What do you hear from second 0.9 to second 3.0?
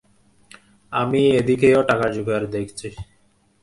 আমি এদিকেও টাকার যোগাড় দেখছি।